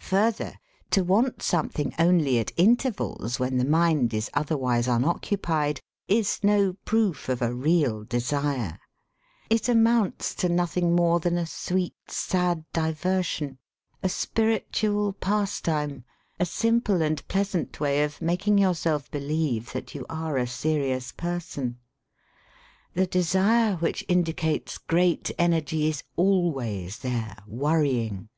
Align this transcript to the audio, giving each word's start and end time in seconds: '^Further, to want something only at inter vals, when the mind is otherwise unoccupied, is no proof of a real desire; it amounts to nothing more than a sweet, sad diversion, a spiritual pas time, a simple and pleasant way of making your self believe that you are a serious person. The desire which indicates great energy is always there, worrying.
'^Further, 0.00 0.54
to 0.90 1.04
want 1.04 1.42
something 1.42 1.92
only 1.98 2.38
at 2.38 2.50
inter 2.52 2.90
vals, 2.90 3.38
when 3.38 3.58
the 3.58 3.64
mind 3.66 4.14
is 4.14 4.30
otherwise 4.32 4.88
unoccupied, 4.88 5.80
is 6.08 6.42
no 6.42 6.76
proof 6.86 7.28
of 7.28 7.42
a 7.42 7.52
real 7.54 8.02
desire; 8.02 8.78
it 9.50 9.68
amounts 9.68 10.34
to 10.34 10.48
nothing 10.48 10.96
more 10.96 11.20
than 11.20 11.36
a 11.36 11.44
sweet, 11.44 11.92
sad 12.08 12.64
diversion, 12.72 13.58
a 14.02 14.08
spiritual 14.08 15.12
pas 15.12 15.60
time, 15.60 16.04
a 16.38 16.46
simple 16.46 17.02
and 17.02 17.28
pleasant 17.28 17.78
way 17.80 18.02
of 18.02 18.22
making 18.22 18.56
your 18.56 18.74
self 18.74 19.10
believe 19.10 19.74
that 19.74 19.94
you 19.94 20.06
are 20.08 20.38
a 20.38 20.46
serious 20.46 21.12
person. 21.12 21.78
The 22.94 23.06
desire 23.06 23.74
which 23.76 24.06
indicates 24.08 24.78
great 24.78 25.30
energy 25.38 25.86
is 25.86 26.02
always 26.16 27.00
there, 27.00 27.36
worrying. 27.46 28.30